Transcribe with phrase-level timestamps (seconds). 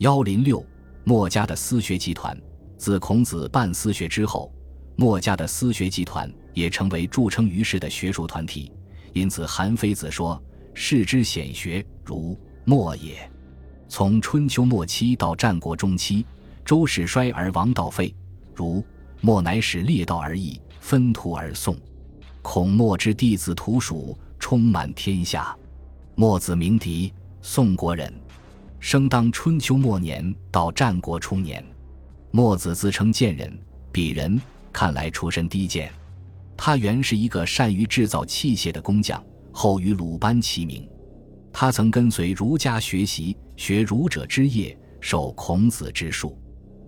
[0.00, 0.64] 幺零六，
[1.04, 2.34] 墨家的私学集团。
[2.78, 4.50] 自孔子办私学之后，
[4.96, 8.72] 墨家的私学集团也成为著称于世的学术团体。
[9.12, 10.42] 因此，韩非子说
[10.72, 12.34] ：“世之显学，如
[12.64, 13.30] 墨也。”
[13.88, 16.24] 从春秋末期到战国中期，
[16.64, 18.14] 周始衰而王道废，
[18.54, 18.82] 如
[19.20, 21.76] 墨乃使列道而易，分土而宋。
[22.40, 25.54] 孔墨之弟子徒属，充满天下。
[26.14, 27.12] 墨子名狄，
[27.42, 28.10] 宋国人。
[28.80, 31.62] 生当春秋末年到战国初年，
[32.30, 33.56] 墨子自称贱人，
[33.92, 34.40] 鄙人
[34.72, 35.92] 看来出身低贱。
[36.56, 40.88] 他原是一个善于制造器械的工匠，后与鲁班齐名。
[41.52, 46.36] 他曾跟随儒家学习，学儒者之业，受孔子之术。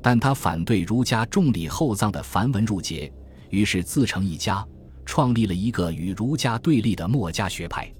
[0.00, 3.12] 但他反对儒家重礼厚葬的繁文缛节，
[3.50, 4.66] 于是自成一家，
[5.04, 7.92] 创立了一个与儒家对立的墨家学派。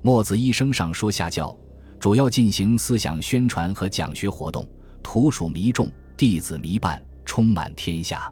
[0.00, 1.54] 墨子一生上说下教。
[1.98, 4.68] 主要进行思想宣传和讲学活动，
[5.02, 8.30] 徒属弥众，弟子弥半，充满天下。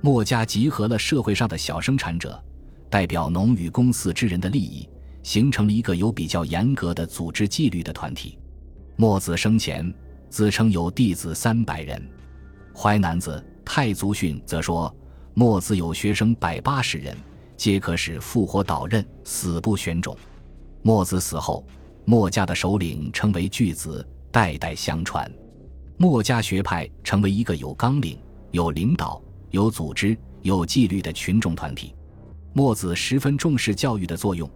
[0.00, 2.42] 墨家集合了社会上的小生产者，
[2.90, 4.88] 代表农与工四之人的利益，
[5.22, 8.38] 形成了一个有比较严格的组织纪律的团体。
[8.96, 9.92] 墨子生前
[10.28, 11.98] 自称有弟子三百人，
[12.78, 14.94] 《淮南子·太祖训》则说
[15.32, 17.16] 墨子有学生百八十人，
[17.56, 20.16] 皆可使复活导刃，死不选种。
[20.82, 21.64] 墨子死后。
[22.08, 25.28] 墨家的首领称为巨子，代代相传。
[25.96, 28.16] 墨家学派成为一个有纲领、
[28.52, 31.96] 有领导、有组织、有纪律的群众团体。
[32.52, 34.48] 墨子十分重视教育的作用，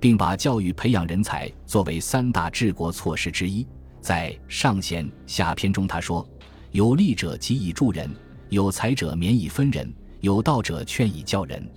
[0.00, 3.66] 并把教育培养人才作为三大治国措施之一。
[4.00, 6.26] 在上贤下篇中，他说
[6.72, 8.10] ：“有力者急以助人，
[8.48, 11.70] 有才者免以分人，有道者劝以教人。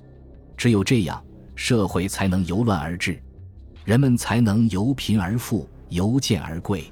[0.55, 1.21] 只有这样，
[1.53, 3.21] 社会才能由乱而治。”
[3.87, 6.91] 人们才能由贫而富，由贱而贵。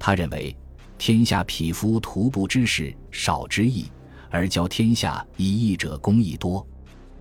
[0.00, 0.52] 他认为，
[0.98, 3.84] 天下匹夫徒步之士少之易，
[4.30, 6.66] 而教天下以义者功益多。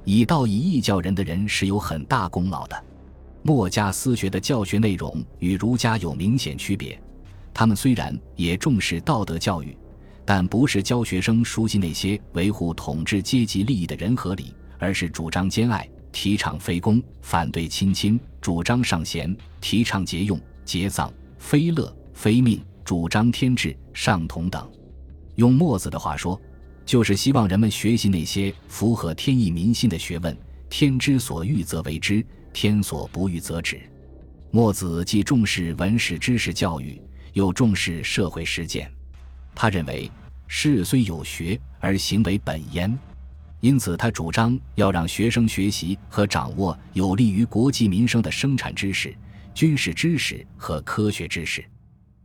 [0.04, 2.84] 以道以义教人的人是有很大功劳的。
[3.44, 7.00] 墨家私学的教学内容与儒家有明显区别。
[7.54, 9.78] 他们虽然也重视道德教育，
[10.26, 15.88] 但不是教学生熟悉那些维护统治阶级利益的人和理，而是主张兼爱。
[16.12, 24.70] 提倡非攻，反对亲亲；主张尚贤，提倡节用、节葬；非乐，非命；主张天志、尚同等。
[25.36, 26.38] 用墨子的话说，
[26.86, 30.38] 就是希望人们学习那些符合天意民心的学问。
[30.70, 32.22] 天之所欲则为之，
[32.52, 33.80] 天所不欲则止。
[34.52, 38.92] 墨子既重视文史知识教育，又重视社会实践。
[39.56, 40.12] 他认为，
[40.48, 42.94] 事虽有学，而行为本焉。
[43.64, 49.16] 因此，他主张要让学生学习和掌握有利于国计民生的生产知识、
[49.54, 51.64] 军事知识和科学知识。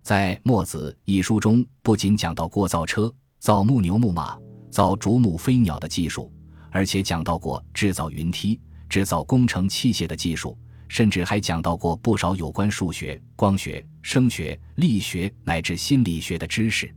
[0.03, 4.37] 在《墨子》一书中，不仅讲到过造车、造木牛木马、
[4.69, 6.29] 造竹木飞鸟的技术，
[6.73, 16.93] 而且讲到过制造云梯、制造工程器械的技术，甚至还讲到过不少有关数学、光学、声学、力学乃至心理学的知识。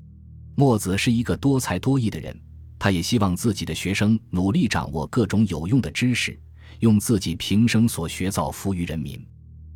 [0.56, 2.36] 墨子是一个多才多艺的人。
[2.84, 6.36] 他也希望自己的学生努力掌握各种有用的知识，
[6.80, 9.24] 用自己平生所学造福于人民。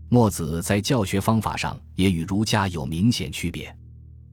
[0.10, 3.72] 墨子在教学方法上也与儒家有明显区别。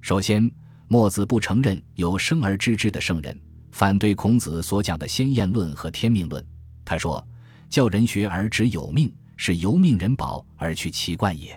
[0.01, 0.51] 首先，
[0.89, 3.39] 墨子不承认有生而知之的圣人，
[3.73, 6.43] 反对孔子所讲的先验论和天命论。
[6.83, 7.23] 他说
[7.69, 11.55] ：“教人学而知有命，是由命人保而去其冠也；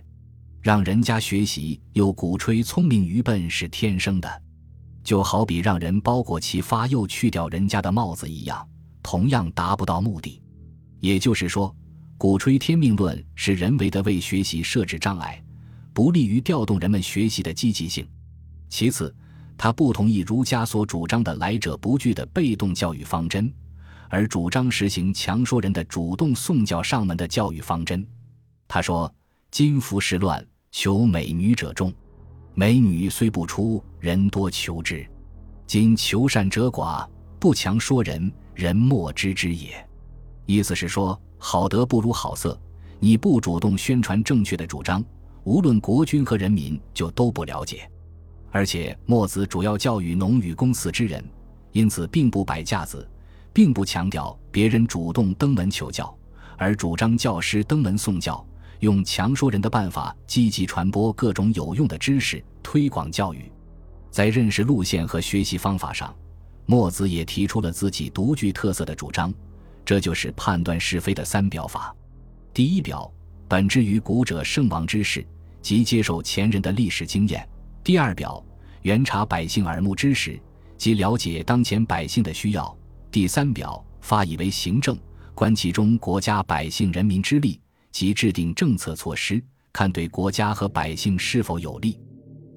[0.62, 4.30] 让人家学习，又鼓吹聪明愚笨是天生的。”
[5.06, 8.68] 就好比让人包裹其发，又去掉人家的帽子一样，
[9.04, 10.42] 同样达不到目的。
[11.00, 11.74] 也就是说，
[12.18, 15.42] 鼓吹天命论是人为的为学习设置障碍，
[15.94, 18.06] 不利于调动人们学习的积极性。
[18.68, 19.16] 其次，
[19.56, 23.54] 他不同意儒家所主张的来者不拒的被动教育方针，
[24.10, 28.04] 而主张实行强说人的主动送教上门的教育方针。
[28.68, 29.14] 他说
[29.52, 31.94] ：“今服时乱，求美女者众。”
[32.58, 35.06] 美女虽不出，人多求之。
[35.68, 37.06] 今求善者寡，
[37.38, 39.86] 不强说人，人莫知之也。
[40.46, 42.58] 意思是说，好德不如好色。
[42.98, 45.04] 你不主动宣传正确的主张，
[45.44, 47.92] 无论国君和人民就都不了解。
[48.52, 51.22] 而且墨子主要教育农与工四之人，
[51.74, 53.06] 因此并不摆架子，
[53.52, 56.18] 并不强调别人主动登门求教，
[56.58, 58.48] 而主张教师登门送教。
[58.86, 63.52] 用强说人的办法，积极传播各种有用的知识，推广教育。
[64.12, 66.16] 在认识路线和学习方法上，
[66.68, 69.34] 墨子也提出了自己独具特色的主张，
[69.84, 71.94] 这就是判断是非的三表法。
[72.54, 73.12] 第一表，
[73.48, 75.26] 本之于古者圣王之事，
[75.64, 77.42] 即接受前人的历史经验；
[77.84, 78.42] 第二表，
[78.84, 80.40] 原察百姓耳目之识，
[80.78, 82.78] 即了解当前百姓的需要。
[83.10, 84.96] 第三表发以为行政，
[85.34, 87.60] 观其中国家百姓人民之力，
[87.96, 91.98] 即制定政策措施，看对国家和百姓是否有利。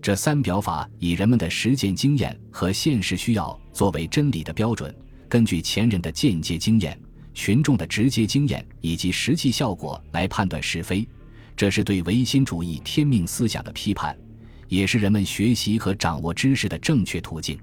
[0.03, 4.93] 这三表法以人们的实践经验和现实需要作为真理的标准，
[5.29, 7.01] 根据前人的间接经验、
[7.35, 11.09] 群众的直接经验以及实际效果来判断是非。
[11.57, 14.19] 这是对唯心主义天命思想的批判，
[14.67, 17.57] 也是人们学习和掌握知识的正确途径。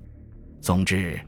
[0.62, 1.20] 总之，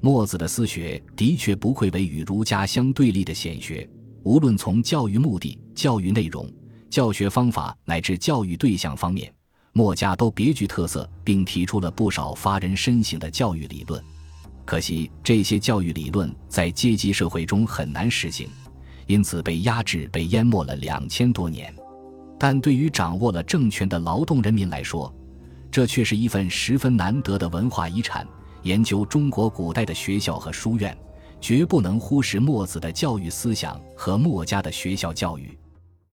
[0.00, 3.86] 墨子的私学的确不愧为与儒家相对立的显学。
[4.24, 6.48] 无论从教育目的、教育内容、
[6.88, 9.32] 教学方法乃至教育对象方面，
[9.72, 14.02] 墨家都别具特色，并提出了不少发人深省的教育理论。
[14.64, 18.48] 可惜，这些教育理论在阶级社会中很难实行，
[19.06, 21.74] 因此被压制、被淹没了两千多年。
[22.38, 25.12] 但对于掌握了政权的劳动人民来说，
[25.70, 28.26] 这却是一份十分难得的文化遗产。
[28.62, 30.96] 研究中国古代的学校和书院，
[31.42, 35.58] 绝不能忽视墨子的教育思想和墨家的学校教育。